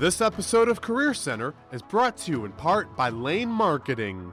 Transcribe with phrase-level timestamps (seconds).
[0.00, 4.32] This episode of Career Center is brought to you in part by Lane Marketing.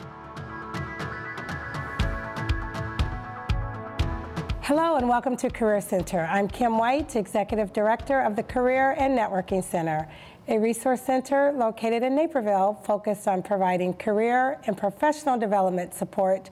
[4.61, 6.25] Hello and welcome to Career Center.
[6.31, 10.09] I'm Kim White, Executive Director of the Career and Networking Center,
[10.47, 16.49] a resource center located in Naperville focused on providing career and professional development support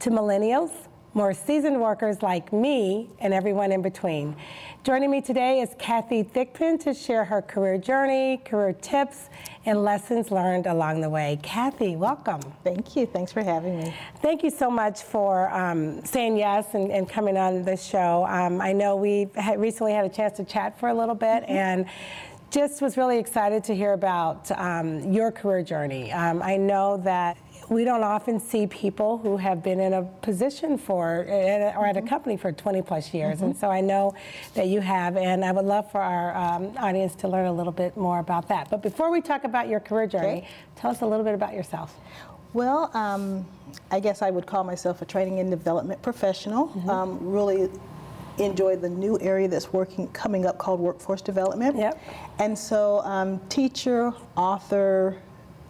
[0.00, 0.72] to millennials,
[1.18, 4.36] more seasoned workers like me, and everyone in between.
[4.84, 9.28] Joining me today is Kathy Thigpen to share her career journey, career tips,
[9.66, 11.36] and lessons learned along the way.
[11.42, 12.40] Kathy, welcome.
[12.62, 13.04] Thank you.
[13.04, 13.92] Thanks for having me.
[14.22, 18.24] Thank you so much for um, saying yes and, and, coming on this show.
[18.28, 19.26] Um, I know we
[19.56, 21.50] recently had a chance to chat for a little bit, mm-hmm.
[21.50, 21.86] and
[22.50, 26.12] just was really excited to hear about um, your career journey.
[26.12, 27.36] Um, I know that
[27.68, 32.00] we don't often see people who have been in a position for or at a
[32.00, 32.08] mm-hmm.
[32.08, 33.46] company for 20 plus years, mm-hmm.
[33.46, 34.14] and so I know
[34.54, 37.72] that you have, and I would love for our um, audience to learn a little
[37.72, 38.70] bit more about that.
[38.70, 40.48] But before we talk about your career journey, okay.
[40.76, 41.94] tell us a little bit about yourself.
[42.54, 43.46] Well, um,
[43.90, 46.68] I guess I would call myself a training and development professional.
[46.68, 46.90] Mm-hmm.
[46.90, 47.68] Um, really
[48.38, 51.76] enjoy the new area that's working coming up called workforce development.
[51.76, 52.02] Yep.
[52.38, 55.20] And so, um, teacher, author,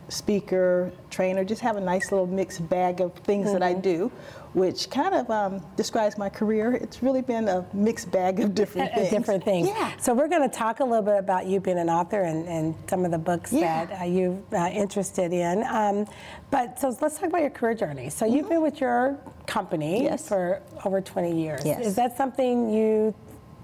[0.08, 3.54] speaker, trainer, just have a nice little mixed bag of things mm-hmm.
[3.54, 3.80] that I mm-hmm.
[3.82, 4.12] do,
[4.54, 6.72] which kind of um, describes my career.
[6.72, 9.10] It's really been a mixed bag of different things.
[9.10, 9.68] Different things.
[9.68, 9.96] Yeah.
[9.98, 12.74] So we're going to talk a little bit about you being an author and, and
[12.88, 13.84] some of the books yeah.
[13.84, 15.62] that uh, you're uh, interested in.
[15.64, 16.06] Um,
[16.50, 18.10] but so let's talk about your career journey.
[18.10, 18.36] So mm-hmm.
[18.36, 20.28] you've been with your company yes.
[20.28, 21.62] for over 20 years.
[21.64, 21.84] Yes.
[21.84, 23.14] Is that something you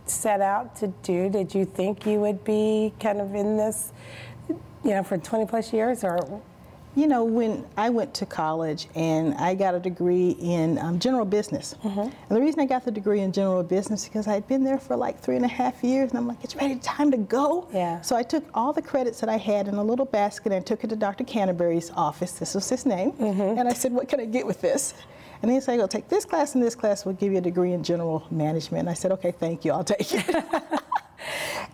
[0.07, 1.31] set out to do?
[1.31, 3.93] Did you think you would be kind of in this
[4.85, 6.43] you know, for 20 plus years or?
[6.97, 11.25] You know, when I went to college and I got a degree in um, general
[11.25, 11.75] business.
[11.83, 12.01] Mm-hmm.
[12.01, 14.63] And the reason I got the degree in general business is because I had been
[14.63, 17.17] there for like three and a half years and I'm like, it's ready, time to
[17.17, 17.67] go.
[17.73, 18.01] Yeah.
[18.03, 20.85] So I took all the credits that I had in a little basket and took
[20.85, 21.25] it to Dr.
[21.25, 22.33] Canterbury's office.
[22.33, 23.11] This was his name.
[23.13, 23.59] Mm-hmm.
[23.59, 24.95] And I said, what can I get with this?
[25.43, 27.73] And he said, go take this class and this class, we'll give you a degree
[27.73, 28.83] in general management.
[28.83, 30.45] And I said, okay, thank you, I'll take it.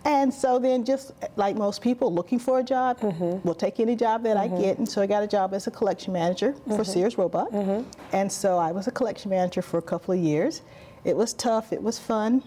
[0.05, 3.47] And so then, just like most people looking for a job, mm-hmm.
[3.47, 4.55] will take any job that mm-hmm.
[4.55, 4.78] I get.
[4.78, 6.77] And so I got a job as a collection manager mm-hmm.
[6.77, 7.50] for Sears Roebuck.
[7.50, 7.88] Mm-hmm.
[8.12, 10.62] And so I was a collection manager for a couple of years.
[11.05, 12.43] It was tough, it was fun.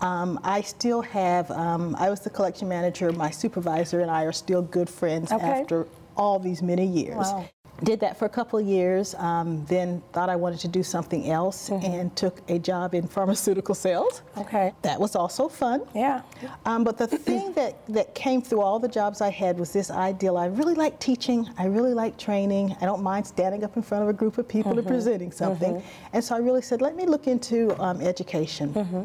[0.00, 4.32] Um, I still have, um, I was the collection manager, my supervisor and I are
[4.32, 5.44] still good friends okay.
[5.44, 7.16] after all these many years.
[7.16, 7.48] Wow
[7.82, 11.30] did that for a couple of years, um, then thought I wanted to do something
[11.30, 11.84] else mm-hmm.
[11.84, 14.22] and took a job in pharmaceutical sales.
[14.38, 14.72] Okay.
[14.82, 15.82] That was also fun.
[15.94, 16.22] Yeah.
[16.64, 19.90] Um, but the thing that, that came through all the jobs I had was this
[19.90, 20.36] ideal.
[20.36, 24.02] I really like teaching, I really like training, I don't mind standing up in front
[24.04, 24.80] of a group of people mm-hmm.
[24.80, 25.74] and presenting something.
[25.74, 26.06] Mm-hmm.
[26.12, 28.74] And so I really said, let me look into um, education.
[28.74, 29.02] Mm-hmm.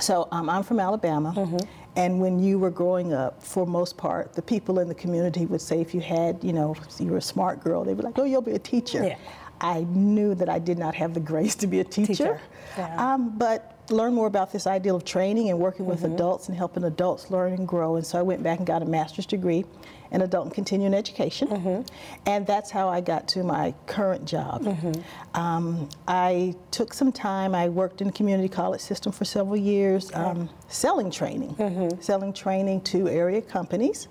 [0.00, 1.56] So um, I'm from Alabama, mm-hmm.
[1.96, 5.60] And when you were growing up, for most part, the people in the community would
[5.60, 8.18] say if you had, you know, you were a smart girl, they would be like,
[8.18, 9.04] oh, you'll be a teacher.
[9.04, 9.16] Yeah.
[9.60, 12.40] I knew that I did not have the grace to be a teacher, teacher.
[12.76, 13.14] Yeah.
[13.14, 16.14] Um, but learn more about this ideal of training and working with mm-hmm.
[16.14, 17.96] adults and helping adults learn and grow.
[17.96, 19.64] And so I went back and got a master's degree
[20.14, 21.48] in adult and continuing education.
[21.48, 21.82] Mm-hmm.
[22.26, 24.62] And that's how I got to my current job.
[24.62, 25.38] Mm-hmm.
[25.38, 30.12] Um, I took some time, I worked in the community college system for several years,
[30.12, 30.20] okay.
[30.20, 32.00] um, selling training, mm-hmm.
[32.00, 34.06] selling training to area companies,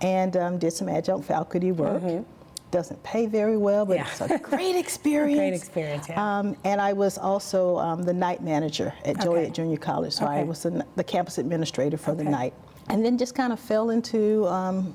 [0.00, 2.24] and um, did some adjunct faculty work mm-hmm.
[2.72, 4.08] doesn't pay very well, but yeah.
[4.08, 5.38] it's a great experience.
[5.38, 6.38] great experience, yeah.
[6.38, 9.54] Um, and I was also um, the night manager at Joliet.
[9.54, 10.40] Junior College, so okay.
[10.40, 12.24] I was the, the, campus administrator for okay.
[12.24, 12.54] the night.
[12.88, 14.94] And then just kind of fell into um,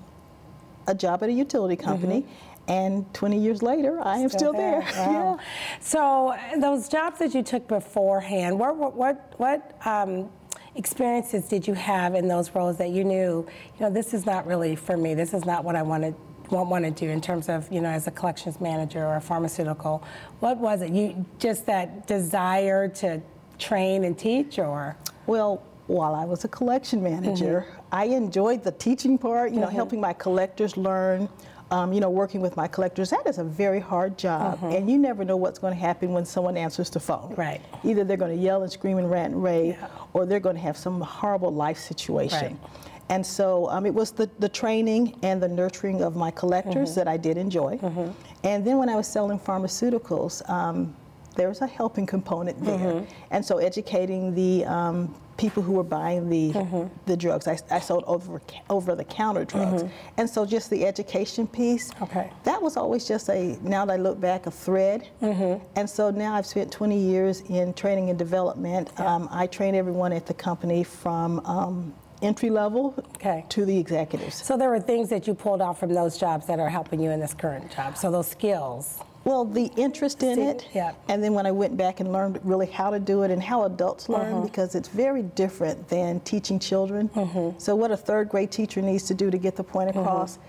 [0.89, 2.21] a job at a utility company.
[2.21, 2.71] Mm-hmm.
[2.71, 4.81] And 20 years later, I am still, there.
[4.81, 4.93] there.
[5.07, 5.37] Wow.
[5.39, 5.45] yeah.
[5.79, 10.29] So those jobs that you took beforehand, what what what, what um,
[10.75, 14.45] experiences did you have in those roles that you knew, you know, this is not
[14.45, 15.15] really for me.
[15.15, 16.13] This is not what I wanted
[16.51, 19.21] want, want to do in terms of you know as a collections manager or a
[19.21, 20.03] pharmaceutical
[20.39, 23.21] what was it you just that desire to
[23.59, 24.97] train and teach or
[25.27, 27.65] well while I was a collection manager.
[27.67, 27.81] Mm-hmm.
[27.91, 29.75] I enjoyed the teaching part, you know, mm-hmm.
[29.75, 31.27] helping my collectors learn.
[31.71, 34.75] Um, you know, working with my collectors, that is a very hard job, mm-hmm.
[34.75, 37.35] and you never know what's going to happen when someone answers the phone.
[37.35, 37.61] Right.
[37.83, 39.87] Either they're going to yell and scream and rant and rave, yeah.
[40.13, 42.57] or they're going to have some horrible life situation.
[42.57, 42.71] Right.
[43.09, 47.01] And so um, it was the, the training and the nurturing of my collectors mm-hmm.
[47.01, 47.77] that I did enjoy.
[47.77, 48.11] Mm-hmm.
[48.43, 50.95] And then when I was selling pharmaceuticals, um,
[51.35, 52.79] there was a helping component there.
[52.79, 53.13] Mm-hmm.
[53.29, 56.93] And so educating the um, people who were buying the mm-hmm.
[57.05, 57.47] the drugs.
[57.47, 60.19] I, I, sold over over the counter drugs, mm-hmm.
[60.19, 61.91] and so just the education piece.
[62.01, 62.29] Okay.
[62.43, 65.63] That was always just a now that I look back a thread, mm-hmm.
[65.75, 68.91] and so now I've spent 20 years in training and development.
[68.99, 69.15] Yeah.
[69.15, 71.39] Um, I train everyone at the company from.
[71.45, 73.45] Um, entry level Okay.
[73.47, 74.43] to the executives.
[74.43, 77.11] So there were things that you pulled out from those jobs that are helping you
[77.11, 77.95] in this current job.
[77.95, 78.99] So those skills.
[79.29, 80.93] Well, the interest in See, it, yeah.
[81.07, 83.63] and then when I went back and learned really how to do it and how
[83.65, 84.41] adults learn, Uh-huh.
[84.41, 87.09] because it's very different than teaching children.
[87.09, 87.59] Mm-hmm.
[87.59, 90.39] So, what a third grade teacher needs to do to get the point across,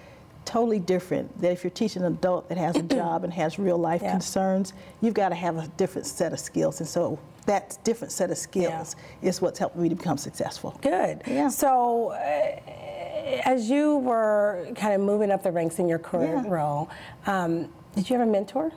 [0.47, 1.39] totally different.
[1.43, 4.13] That if you're teaching an adult that has a job and has real life Yeah.
[4.13, 4.73] concerns,
[5.03, 6.81] you've got to have a different set of skills.
[6.81, 10.79] And so, that different set of skills is what's helped me to become successful.
[10.81, 11.21] Good.
[11.27, 11.49] Yeah.
[11.51, 16.51] So, uh, as you were kind of moving up the ranks in your current Yeah.
[16.55, 16.89] role,
[17.27, 18.73] um, did you have a mentor?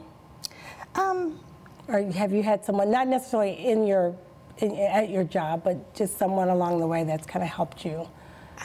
[0.96, 1.40] Um,
[1.88, 4.16] Or have you had someone, not necessarily in your,
[4.60, 8.08] in, at your job, but just someone along the way that's kind of helped you?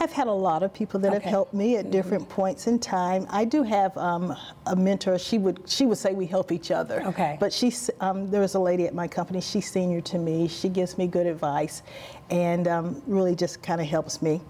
[0.00, 3.26] I've had a lot of people that have helped me at different points in time.
[3.30, 4.36] I do have um,
[4.66, 5.18] a mentor.
[5.18, 7.02] She would she would say we help each other.
[7.06, 7.38] Okay.
[7.40, 9.40] But she's um, there was a lady at my company.
[9.40, 10.46] She's senior to me.
[10.46, 11.82] She gives me good advice,
[12.30, 14.42] and um, really just kind of helps me.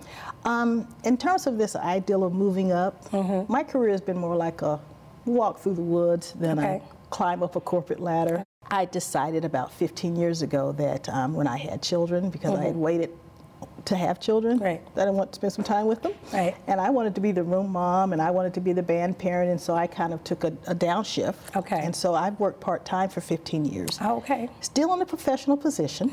[0.44, 3.50] Um, in terms of this ideal of moving up, Mm-hmm.
[3.50, 4.78] my career has been more like a
[5.30, 6.82] walk through the woods then Okay.
[6.82, 8.44] a climb up a corporate ladder.
[8.70, 12.76] I decided about 15 years ago that um, when I had children, because I had
[12.76, 13.10] waited
[13.86, 14.64] to have children, Mm-hmm.
[14.64, 14.94] Right.
[14.96, 16.12] that I want to spend some time with them.
[16.32, 16.54] Right.
[16.66, 19.18] And I wanted to be the room mom and I wanted to be the band
[19.18, 21.56] parent, and so I kind of took a, a downshift.
[21.56, 21.80] Okay.
[21.82, 23.98] And so I've worked part time for 15 years.
[24.02, 24.50] Oh, okay.
[24.60, 26.10] Still in a professional position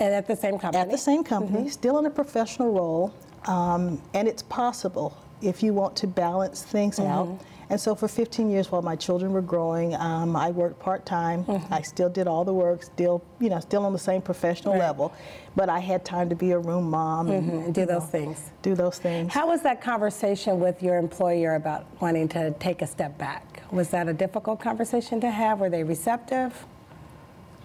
[0.00, 0.82] And at the same company?
[0.82, 1.68] at the same company, Mm-hmm.
[1.68, 3.14] still in a professional role,
[3.46, 7.12] um, and it's possible if you want to balance things Mm-hmm.
[7.12, 7.40] out.
[7.70, 11.44] And so for 15 years while my children were growing, um, I worked part time.
[11.44, 11.72] Mm-hmm.
[11.72, 14.80] I still did all the work, still, you know, still on the same professional Right.
[14.80, 15.12] level,
[15.56, 18.50] but I had time to be a room mom and And do those things.
[18.62, 19.32] do those things.
[19.32, 23.62] How was that conversation with your employer about wanting to take a step back?
[23.72, 25.60] Was that a difficult conversation to have?
[25.60, 26.66] Were they receptive?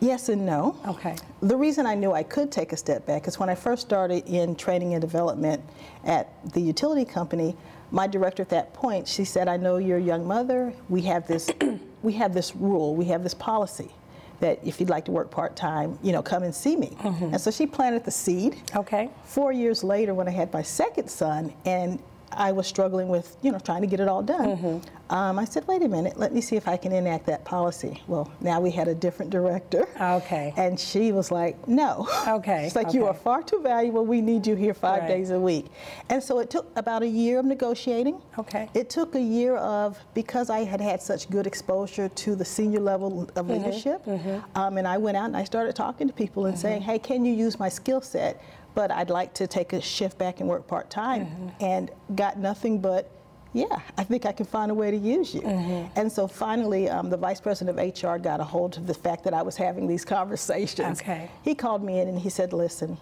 [0.01, 0.77] Yes and no.
[0.87, 1.17] Okay.
[1.41, 4.25] The reason I knew I could take a step back is when I first started
[4.27, 5.61] in training and development
[6.05, 7.57] at the utility company,
[7.91, 10.73] my director at that point, she said, I know you're a young mother.
[10.89, 11.49] We have this
[12.01, 13.91] we have this rule, we have this policy
[14.39, 16.95] that if you'd like to work part-time, you know, come and see me.
[17.01, 17.25] Mm-hmm.
[17.25, 18.55] And so she planted the seed.
[18.73, 19.09] Okay.
[19.25, 21.99] Four years later, when I had my second son, and
[22.31, 24.81] I was struggling with, you know, trying to get it all done.
[25.09, 28.01] Um, I said, wait a minute, let me see if I can enact that policy.
[28.07, 29.87] Well, now we had a different director.
[29.99, 30.53] Okay.
[30.55, 32.07] And she was like, no.
[32.27, 34.05] Okay, She's like, you are far too valuable.
[34.05, 35.07] We need you here five Right.
[35.07, 35.65] days a week.
[36.09, 38.21] And so it took about a year of negotiating.
[38.37, 38.69] Okay.
[38.75, 42.79] It took a year of, because I had had such good exposure to the senior
[42.79, 44.07] level of Mm-hmm, leadership,
[44.55, 46.91] Um, and I went out and I started talking to people and saying, Mm-hmm.
[46.91, 48.39] hey, can you use my skill set?
[48.75, 51.25] But I'd like to take a shift back and work part time.
[51.25, 51.63] Mm-hmm.
[51.63, 53.11] And got nothing but,
[53.53, 55.41] yeah, I think I can find a way to use you.
[55.41, 55.99] Mm-hmm.
[55.99, 59.23] And so finally, um, the vice president of HR got a hold of the fact
[59.23, 61.01] that I was having these conversations.
[61.01, 61.29] Okay.
[61.43, 62.97] He called me in and he said, listen,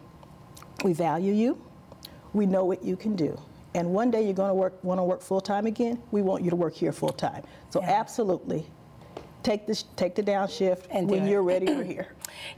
[0.84, 1.62] we value you.
[2.34, 3.40] We know what you can do.
[3.75, 6.02] And one day you're going to work, want to work full time again.
[6.12, 7.44] We want you to work here full time.
[7.69, 7.92] So Yeah.
[8.00, 8.66] absolutely,
[9.48, 11.30] take the take the downshift And when it.
[11.32, 11.68] you're ready.
[11.68, 12.08] We're here.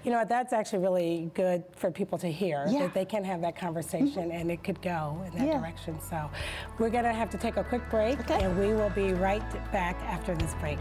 [0.04, 0.26] You know?
[0.28, 2.80] That's actually really good for people to hear Yeah.
[2.80, 5.60] that they can have that conversation and it could go in that Yeah.
[5.60, 6.00] direction.
[6.02, 6.30] So
[6.80, 8.44] we're going to have to take a quick break Okay.
[8.44, 10.80] and we will be right back after this break.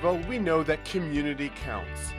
[0.00, 2.12] In Naperville, we know that community counts.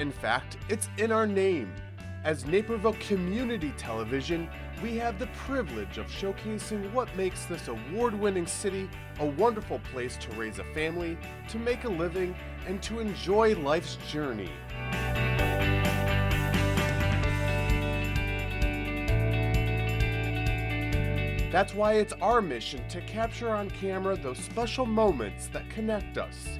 [0.00, 1.72] In fact, it's in our name.
[2.24, 4.48] As Naperville Community Television,
[4.82, 8.90] we have the privilege of showcasing what makes this award winning city
[9.20, 11.16] a wonderful place to raise a family,
[11.48, 12.34] to make a living,
[12.66, 14.50] and to enjoy life's journey.
[21.52, 26.58] That's why it's our mission to capture on camera those special moments that connect us.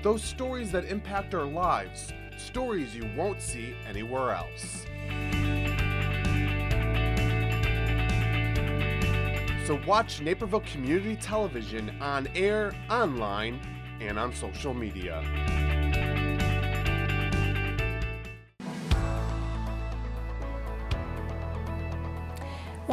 [0.00, 4.86] Those stories that impact our lives, stories you won't see anywhere else.
[9.66, 13.60] So watch Naperville Community Television on air, online,
[14.00, 16.27] and on social media.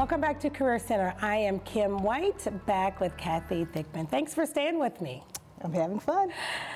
[0.06, 1.16] Welcome back to Career Center.
[1.20, 4.08] I am Kim White, back with Kathy Thigpen.
[4.08, 5.24] Thanks for staying with me.
[5.64, 6.32] I'm having fun.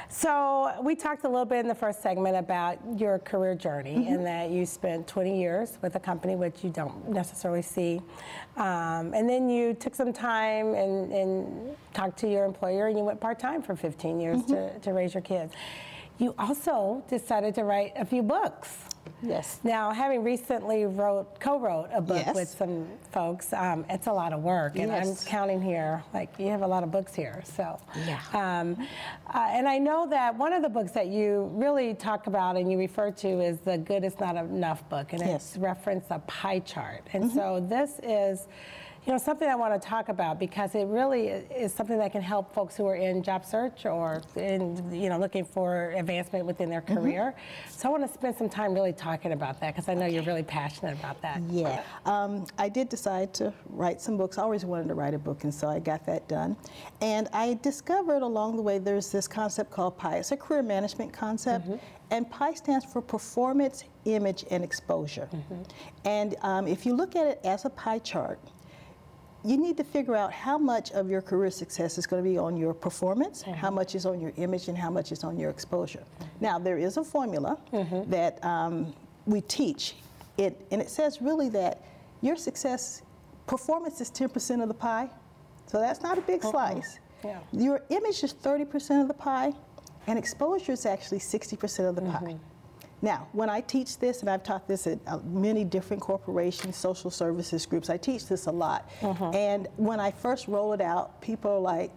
[0.09, 4.13] So we talked a little bit in the first segment about your career journey Mm-hmm.
[4.15, 8.01] and that you spent 20 years with a company which you don't necessarily see.
[8.57, 13.03] Um, and then you took some time and, and talked to your employer and you
[13.03, 14.53] went part-time for 15 years Mm-hmm.
[14.55, 15.53] to, to raise your kids.
[16.17, 18.75] You also decided to write a few books.
[19.21, 19.59] Yes.
[19.63, 22.35] Now, having recently wrote, co-wrote a book Yes.
[22.35, 25.21] with some folks, um, it's a lot of work, and Yes.
[25.21, 26.03] I'm counting here.
[26.13, 27.79] Like you have a lot of books here, so.
[28.05, 28.19] Yeah.
[28.33, 28.87] Um,
[29.33, 32.71] uh, and I know that one of the books that you really talk about and
[32.71, 35.49] you refer to is the "Good Is Not Enough" book, and Yes.
[35.53, 37.01] it's reference a pie chart.
[37.13, 38.47] And so this is.
[39.09, 42.21] You know, something I want to talk about because it really is something that can
[42.21, 46.69] help folks who are in job search or in, you know, looking for advancement within
[46.69, 47.33] their career.
[47.71, 50.21] So I want to spend some time really talking about that because I know you're
[50.21, 51.41] really passionate about that.
[51.49, 51.81] Yeah.
[52.05, 54.37] Um, I did decide to write some books.
[54.37, 56.55] I always wanted to write a book, and so I got that done.
[57.01, 60.17] And I discovered along the way there's this concept called PIE.
[60.17, 61.67] It's a career management concept.
[62.11, 65.27] And PIE stands for performance, image, and exposure.
[66.05, 68.39] And um, if you look at it as a pie chart,
[69.49, 72.37] you need to figure out how much of your career success is going to be
[72.37, 73.75] on your performance, how mm-hmm.
[73.75, 76.03] much is on your image, and how much is on your exposure.
[76.03, 76.25] Mm-hmm.
[76.39, 78.11] Now, there is a formula mm-hmm.
[78.11, 78.93] that um,
[79.25, 79.95] we teach,
[80.37, 81.81] it, and it says really that
[82.21, 83.01] your success,
[83.47, 85.09] performance is 10% of the pie,
[85.65, 86.99] so that's not a big slice.
[87.23, 87.39] Yeah.
[87.51, 89.51] Your image is 30% of the pie,
[90.05, 92.37] and exposure is actually 60% of the pie.
[93.01, 97.09] Now, when I teach this, and I've taught this at uh, many different corporations, social
[97.09, 98.89] services groups, I teach this a lot.
[99.33, 101.91] And when I first roll it out, people are like,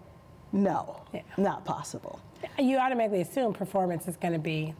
[0.52, 1.22] no, Yeah.
[1.36, 2.20] not possible.
[2.58, 4.74] You automatically assume performance is going to be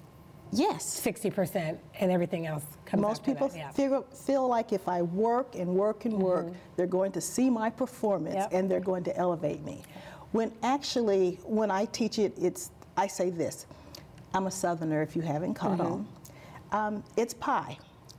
[0.55, 0.85] Yes.
[1.03, 3.71] 60% and everything else comes Most people that, yeah.
[3.71, 7.71] figure, feel like if I work and work and work, they're going to see my
[7.71, 8.49] performance Yep.
[8.53, 9.83] and they're going to elevate me.
[10.33, 13.67] When actually, when I teach it, it's I say this.
[14.35, 15.93] I'm a Southerner, if you haven't caught mm-hmm.
[15.93, 16.07] on.
[16.73, 17.79] Um, it's pie,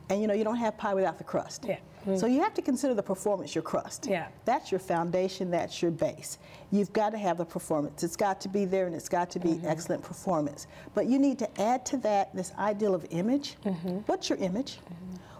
[0.09, 1.65] and you know you don't have pie without the crust.
[1.67, 1.77] Yeah.
[2.05, 2.19] Mm.
[2.19, 4.07] So you have to consider the performance your crust.
[4.07, 4.27] Yeah.
[4.45, 5.49] That's your foundation.
[5.49, 6.37] That's your base.
[6.71, 8.03] You've got to have the performance.
[8.03, 9.67] It's got to be there, and it's got to be mm-hmm.
[9.67, 10.67] excellent performance.
[10.93, 13.55] But you need to add to that this ideal of image.
[13.65, 13.99] Mm-hmm.
[14.05, 14.79] What's your image?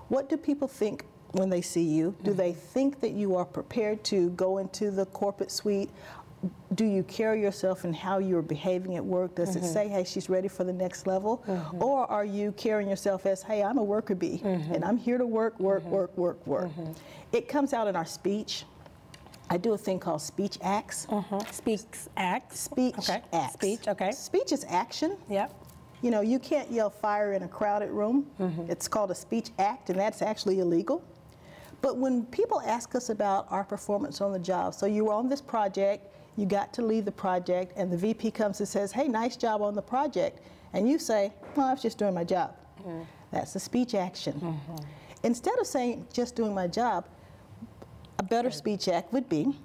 [0.08, 2.16] What do people think when they see you?
[2.24, 5.90] Do they think that you are prepared to go into the corporate suite?
[6.76, 9.36] Do you carry yourself and how you're behaving at work?
[9.36, 9.74] Does it mm-hmm.
[9.74, 11.44] say, hey, she's ready for the next level?
[11.48, 11.84] Mm-hmm.
[11.84, 14.74] Or are you carrying yourself as, hey, I'm a worker bee mm-hmm.
[14.74, 16.70] and I'm here to work, work, work, work, work?
[17.32, 18.66] It comes out in our speech.
[19.50, 21.08] I do a thing called speech acts.
[21.52, 22.60] Speaks, acts.
[22.62, 23.22] Speech okay.
[23.32, 23.54] acts.
[23.54, 24.12] Speech, okay.
[24.12, 25.18] Speech is action.
[25.30, 25.54] Yep.
[26.02, 28.26] You know, you can't yell fire in a crowded room.
[28.68, 31.04] It's called a speech act, and that's actually illegal.
[31.82, 35.28] But when people ask us about our performance on the job, so you were on
[35.30, 39.08] this project, you got to leave the project, and the VP comes and says, hey,
[39.08, 40.40] nice job on the project.
[40.74, 42.56] And you say, well, I was just doing my job.
[42.80, 43.04] Mm-hmm.
[43.32, 44.34] That's a speech action.
[44.34, 44.86] Mm-hmm.
[45.24, 47.06] Instead of saying, just doing my job,
[48.20, 49.56] a better speech act would be,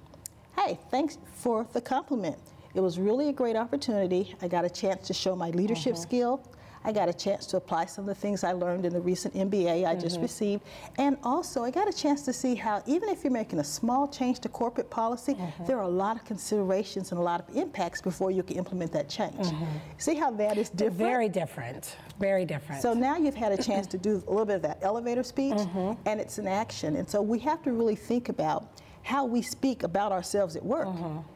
[0.57, 2.37] hey, thanks for the compliment.
[2.75, 4.35] It was really a great opportunity.
[4.41, 6.01] I got a chance to show my leadership mm-hmm.
[6.01, 6.41] skill.
[6.83, 9.33] I got a chance to apply some of the things I learned in the recent
[9.33, 10.23] MBA I just mm-hmm.
[10.23, 10.63] received.
[10.97, 14.07] And also, I got a chance to see how, even if you're making a small
[14.07, 15.65] change to corporate policy, mm-hmm.
[15.65, 18.91] there are a lot of considerations and a lot of impacts before you can implement
[18.93, 19.35] that change.
[19.35, 19.65] Mm-hmm.
[19.97, 20.97] See how that is different?
[20.97, 21.97] Very different.
[22.19, 22.81] Very different.
[22.81, 25.59] So now you've had a chance to do a little bit of that elevator speech,
[26.05, 26.95] and it's an action.
[26.95, 30.87] And so we have to really think about how we speak about ourselves at work.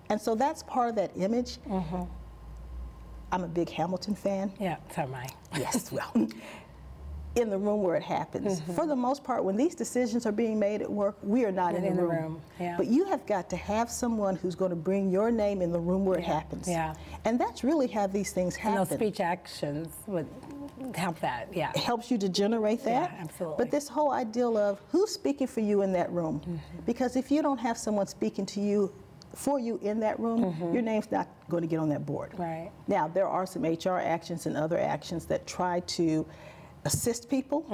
[0.10, 1.58] And so that's part of that image.
[3.34, 4.52] I'm a big Hamilton fan.
[4.60, 5.28] yeah, so am I.
[5.58, 6.12] Yes, well,
[7.36, 8.62] in the room where it happens.
[8.76, 11.74] For the most part, when these decisions are being made at work, we are not
[11.74, 12.12] in, in the room.
[12.24, 12.76] room, yeah.
[12.78, 15.80] But you have got to have someone who's going to bring your name in the
[15.80, 16.68] room where it happens.
[16.68, 16.94] yeah.
[17.26, 20.28] And that's really how these things And happen those speech actions would
[20.96, 21.72] help that, yeah.
[21.76, 23.12] helps you to generate that.
[23.14, 23.64] Yeah, absolutely.
[23.64, 26.58] But this whole ideal of who's speaking for you in that room, Mm-hmm.
[26.86, 28.92] because if you don't have someone speaking to you
[29.36, 32.32] for you in that room, your name's not going to get on that board.
[32.32, 32.42] Mm-hmm.
[32.42, 32.72] Right.
[32.88, 36.26] Now there are some HR actions and other actions that try to
[36.86, 37.66] assist people,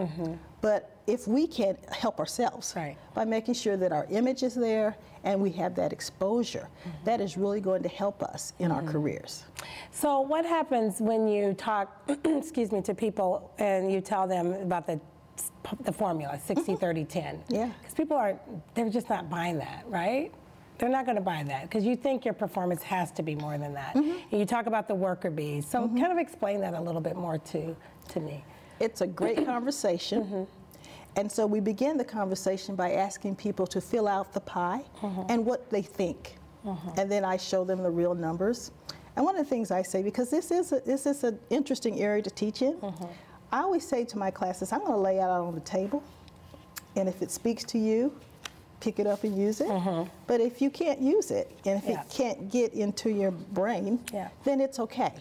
[0.62, 2.80] but if we can help ourselves Mm-hmm.
[2.80, 2.98] Right.
[3.16, 7.06] by making sure that our image is there and we have that exposure, Mm-hmm.
[7.06, 9.44] that is really going to help us in our careers.
[9.92, 14.86] So what happens when you talk, excuse me, to people and you tell them about
[14.88, 15.00] the
[15.84, 17.70] the formula 60 30 10 Yeah.
[17.80, 18.38] because people are
[18.74, 20.34] they're just not buying that right
[20.80, 23.58] they're not going to buy that because you think your performance has to be more
[23.58, 24.18] than that mm-hmm.
[24.32, 26.00] and you talk about the worker bees so mm-hmm.
[26.00, 27.76] kind of explain that a little bit more to
[28.08, 28.44] to me
[28.80, 30.24] It's a great conversation.
[30.24, 30.44] Mm-hmm.
[31.16, 34.82] And so we begin the conversation by asking people to fill out the pie
[35.28, 36.36] and what they think.
[36.98, 38.72] And then I show them the real numbers.
[39.16, 42.00] And one of the things I say, because this is a, this is an interesting
[42.00, 43.06] area to teach in, Mm-hmm.
[43.52, 46.04] I always say to my classes, I'm going to lay it out on the table,
[46.96, 48.14] and if it speaks to you,
[48.80, 49.68] pick it up and use it.
[50.28, 51.92] But if you can't use it, and if Mm-hmm.
[51.92, 52.02] Yeah.
[52.02, 54.26] it can't get into your brain, Yeah.
[54.26, 54.30] Mm.
[54.46, 55.14] then it's okay.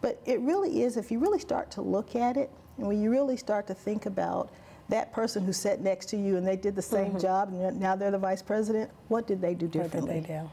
[0.00, 3.10] But it really is, if you really start to look at it, and when you
[3.10, 4.50] really start to think about
[4.90, 7.96] that person who sat next to you and they did the same job, and now
[7.96, 9.78] they're the vice president, what did they do Mm-hmm.
[9.78, 10.20] What did differently?
[10.20, 10.50] they do?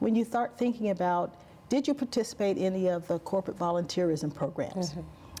[0.00, 1.34] when you start thinking about
[1.68, 4.94] did you participate in any of the corporate volunteerism programs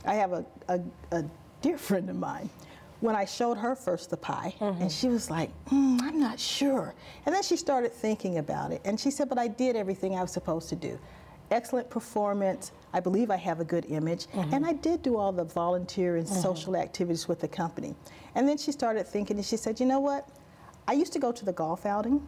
[0.04, 0.80] i have a, a,
[1.12, 1.24] a
[1.62, 2.50] dear friend of mine
[3.00, 4.88] when i showed her first the pie and mm-hmm.
[4.88, 6.94] she was like mm, i'm not sure.
[7.26, 10.22] And then she started thinking about it and she said but i did everything i
[10.22, 10.98] was supposed to do.
[11.50, 12.72] Excellent performance.
[12.92, 14.26] I believe i have a good image.
[14.26, 14.54] Mm-hmm.
[14.54, 16.40] And i did do all the volunteer and mm-hmm.
[16.40, 17.94] social activities with the company.
[18.34, 20.28] And then she started thinking and she said you know what?
[20.86, 22.26] I used to go to the golf outing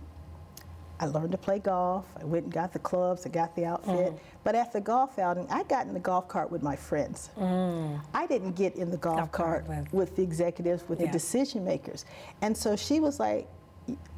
[1.00, 2.04] I learned to play golf.
[2.20, 3.24] I went and got the clubs.
[3.24, 4.12] I got the outfit.
[4.12, 4.18] Mm.
[4.44, 7.30] But at the golf outing, I got in the golf cart with my friends.
[7.38, 8.00] Mm.
[8.12, 11.06] I didn't get in the golf, Golf cart cart with- with, the executives, with Yeah.
[11.06, 12.04] the decision makers.
[12.42, 13.48] And so she was like,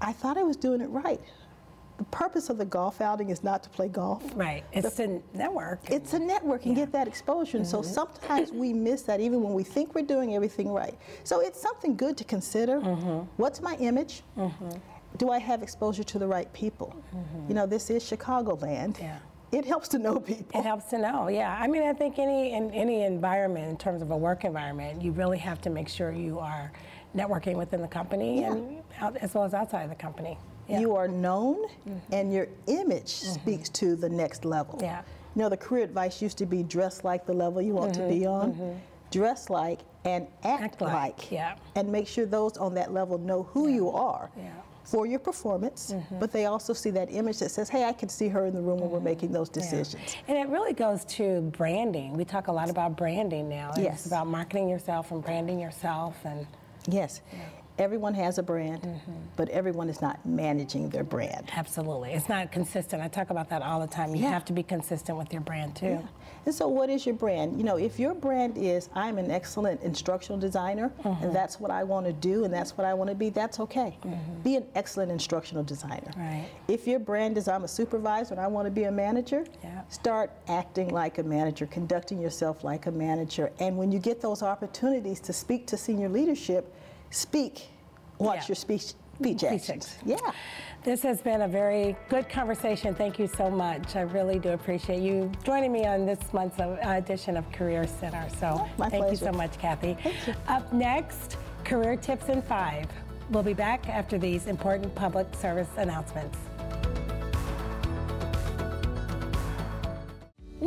[0.00, 1.20] I thought I was doing it right.
[1.98, 4.24] The purpose of the golf outing is not to play golf.
[4.34, 4.64] Right.
[4.72, 5.88] It's to network.
[5.88, 7.58] It's a network and get that exposure.
[7.58, 7.92] And so mm-hmm.
[7.92, 10.98] sometimes we miss that even when we think we're doing everything right.
[11.22, 12.80] So it's something good to consider.
[12.80, 13.26] Mm-hmm.
[13.36, 14.24] What's my image?
[14.36, 14.70] Mm-hmm.
[15.18, 16.94] Do I have exposure to the right people?
[17.14, 17.48] Mm-hmm.
[17.48, 18.98] You know, this is Chicagoland.
[19.00, 19.18] Yeah.
[19.52, 20.58] It helps to know people.
[20.58, 21.58] It helps to know, yeah.
[21.60, 25.12] I mean, I think any in any environment, in terms of a work environment, you
[25.12, 26.72] really have to make sure you are
[27.14, 30.38] networking within the company and out, as well as outside of the company.
[30.68, 30.80] Yeah.
[30.80, 31.98] You are known, mm-hmm.
[32.12, 33.34] and your image mm-hmm.
[33.34, 34.78] speaks to the next level.
[34.80, 35.02] Yeah.
[35.36, 38.08] You know, the career advice used to be dress like the level you want to
[38.08, 41.56] be on, dress like and act, Act like, yeah.
[41.76, 44.50] And make sure those on that level know who you are Yeah.
[44.84, 46.18] For your performance, mm-hmm.
[46.18, 48.60] but they also see that image that says, hey, I can see her in the
[48.60, 49.04] room when we're mm-hmm.
[49.04, 49.62] making those Yeah.
[49.62, 50.16] decisions.
[50.28, 52.16] And it really goes to branding.
[52.16, 53.70] We talk a lot about branding now.
[53.70, 54.06] It's Yes.
[54.06, 56.46] about marketing yourself and branding yourself and
[56.88, 57.20] Yes.
[57.78, 59.12] Everyone has a brand, Mm-hmm.
[59.36, 61.50] but everyone is not managing their brand.
[61.56, 62.12] absolutely.
[62.12, 63.02] It's not consistent.
[63.02, 64.14] I talk about that all the time.
[64.14, 64.30] You Yeah.
[64.30, 66.06] have to be consistent with your brand too.
[66.44, 67.56] And so, what is your brand?
[67.56, 71.24] You know, if your brand is, I'm an excellent instructional designer, Mm-hmm.
[71.24, 73.58] and that's what I want to do, and that's what I want to be, that's
[73.60, 73.96] okay.
[74.44, 76.10] Be an excellent instructional designer.
[76.16, 76.46] Right.
[76.68, 79.82] If your brand is, I'm a supervisor and I want to be a manager, Yeah.
[79.88, 83.50] start acting like a manager, conducting yourself like a manager.
[83.60, 86.74] And when you get those opportunities to speak to senior leadership,
[87.12, 87.68] speak.
[88.18, 88.48] Watch Yeah.
[88.48, 89.96] your speech, speech actions.
[90.04, 90.16] Yeah.
[90.84, 92.92] This has been a very good conversation.
[92.94, 93.94] Thank you so much.
[93.94, 98.26] I really do appreciate you joining me on this month's uh, edition of Career Center.
[98.40, 99.96] So my thank you so much, Kathy.
[100.48, 102.86] Up next, Career Tips in Five.
[103.30, 106.36] We'll be back after these important public service announcements.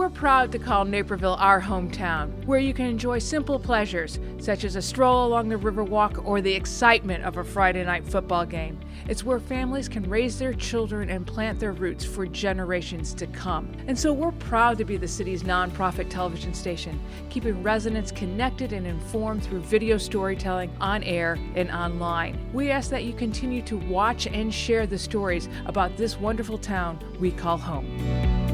[0.05, 4.75] We're proud to call Naperville our hometown, where you can enjoy simple pleasures such as
[4.75, 8.79] a stroll along the Riverwalk or the excitement of a Friday night football game.
[9.07, 13.71] It's where families can raise their children and plant their roots for generations to come.
[13.87, 16.99] And so we're proud to be the city's nonprofit television station,
[17.31, 22.37] keeping residents connected and informed through video storytelling on air and online.
[22.53, 26.99] We ask that you continue to watch and share the stories about this wonderful town
[27.19, 28.44] we call home.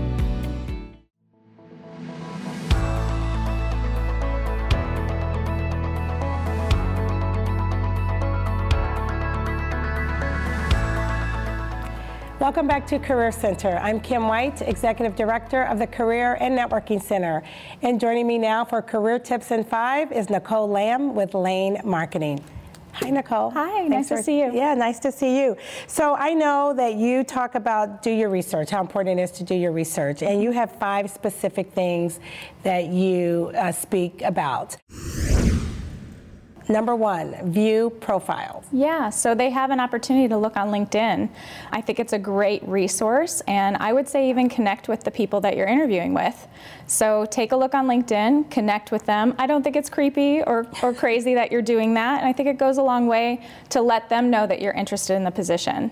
[12.51, 13.77] Welcome back to Career Center.
[13.77, 17.43] I'm Kim White, Executive Director of the Career and Networking Center.
[17.81, 22.43] And joining me now for Career Tips in Five is Nicole Lamb with Lane Marketing.
[22.91, 23.51] Hi, Nicole.
[23.51, 24.51] Hi, nice to see you.
[24.53, 25.55] Yeah, nice to see you.
[25.87, 29.45] So I know that you talk about do your research, how important it is to
[29.45, 32.19] do your research, and you have five specific things
[32.63, 34.75] that you uh, speak about.
[36.71, 38.63] Number one, view profiles.
[38.71, 41.29] Yeah, so they have an opportunity to look on LinkedIn.
[41.71, 45.41] I think it's a great resource, and I would say even connect with the people
[45.41, 46.47] that you're interviewing with.
[46.87, 49.35] So take a look on LinkedIn, connect with them.
[49.37, 52.47] I don't think it's creepy or, or crazy that you're doing that, and I think
[52.47, 55.91] it goes a long way to let them know that you're interested in the position.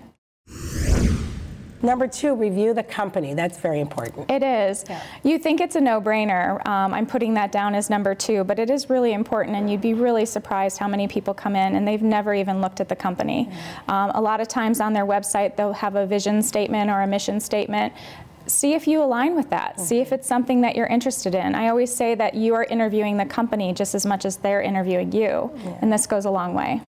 [1.82, 3.34] Number two, review the company.
[3.34, 4.30] That's very important.
[4.30, 4.84] It is.
[5.22, 6.66] You think it's a no brainer.
[6.66, 9.80] Um, I'm putting that down as number two, but it is really important, and you'd
[9.80, 12.96] be really surprised how many people come in and they've never even looked at the
[12.96, 13.50] company.
[13.88, 17.06] Um, a lot of times on their website, they'll have a vision statement or a
[17.06, 17.92] mission statement.
[18.46, 19.78] See if you align with that.
[19.78, 21.54] See if it's something that you're interested in.
[21.54, 25.12] I always say that you are interviewing the company just as much as they're interviewing
[25.12, 26.82] you, and this goes a long way.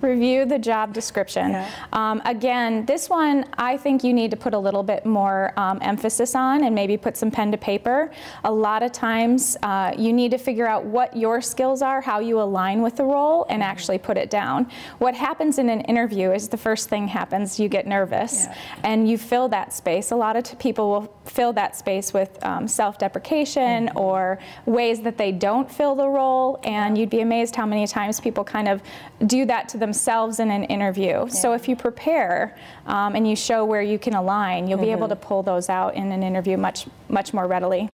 [0.00, 1.50] Review the job description.
[1.50, 1.68] Yeah.
[1.92, 5.78] Um, again, this one I think you need to put a little bit more um,
[5.82, 8.10] emphasis on and maybe put some pen to paper.
[8.44, 12.20] A lot of times uh, you need to figure out what your skills are, how
[12.20, 13.70] you align with the role, and Mm-hmm.
[13.72, 14.70] actually put it down.
[14.98, 18.54] What happens in an interview is the first thing happens, you get nervous Yeah.
[18.84, 20.12] and you fill that space.
[20.12, 23.98] A lot of t- people will fill that space with um, self deprecation Mm-hmm.
[23.98, 28.20] or ways that they don't fill the role, and you'd be amazed how many times
[28.20, 28.80] people kind of
[29.26, 31.28] do that to themselves in an interview.
[31.28, 35.08] So if you prepare um, and you show where you can align, you'll be able
[35.08, 35.28] to Mm-hmm.
[35.28, 37.88] pull those out in an interview much, much more readily.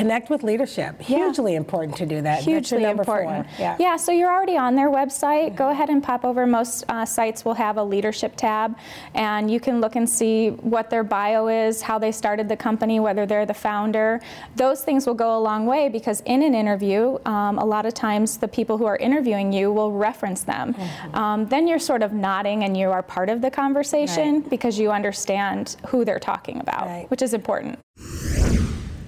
[0.00, 1.00] Connect with leadership.
[1.00, 2.42] Hugely important to do that.
[2.42, 3.46] Hugely important.
[3.50, 3.76] Four.
[3.78, 3.96] Yeah.
[3.96, 5.54] so you're already on their website.
[5.56, 6.46] Go ahead and pop over.
[6.46, 8.76] Most uh, sites will have a leadership tab,
[9.14, 12.98] and you can look and see what their bio is, how they started the company,
[12.98, 14.20] whether they're the founder.
[14.56, 17.92] Those things will go a long way because in an interview, um, a lot of
[17.92, 20.72] times the people who are interviewing you will reference them.
[20.74, 21.14] Mm-hmm.
[21.14, 24.50] Um, then you're sort of nodding and you are part of the conversation Right.
[24.50, 27.10] because you understand who they're talking about, Right.
[27.10, 27.78] which is important.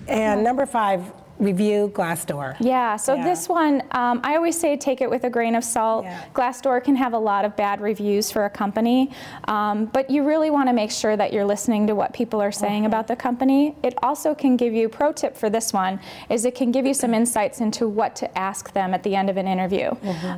[0.09, 2.55] And number five, review Glassdoor.
[2.61, 3.25] Yeah, so Yeah.
[3.25, 6.05] this one, um, I always say take it with a grain of salt.
[6.05, 6.19] Yeah.
[6.35, 9.11] Glassdoor can have a lot of bad reviews for a company,
[9.49, 12.53] um, but you really want to make sure that you're listening to what people are
[12.53, 13.75] saying about the company.
[13.83, 16.95] It also can give you, pro tip for this one, is it can give you
[16.95, 19.91] some insights into what to ask them at the end of an interview.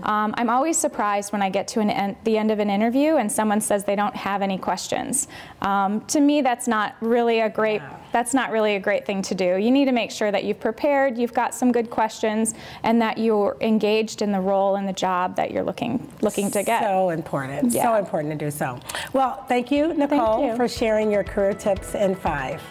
[0.05, 3.16] Um, I'm always surprised when I get to an en- the end of an interview
[3.16, 5.29] and someone says they don't have any questions.
[5.61, 7.83] Um, to me, that's not really a great
[8.14, 9.57] that's not really a great thing to do.
[9.57, 13.18] You need to make sure that you've prepared, you've got some good questions, and that
[13.18, 16.83] you're engaged in the role and the job that you're looking looking to get.
[16.83, 17.72] So important.
[17.72, 18.79] So important to do so.
[19.12, 20.57] Well, thank you, Nicole, you.
[20.57, 22.62] for sharing your career tips in five.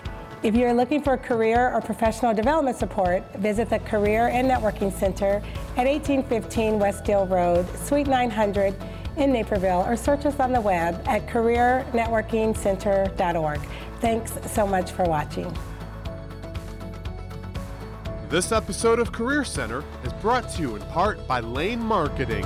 [0.44, 5.44] If you're looking for career or professional development support, visit the Career and Networking Center
[5.76, 8.74] at 1815 West Diehl Road, Suite 900
[9.18, 13.60] in Naperville, or search us on the web at careernetworkingcenter.org.
[14.04, 15.50] Thanks so much for watching.
[18.28, 22.46] This episode of Career Center is brought to you in part by Lane Marketing.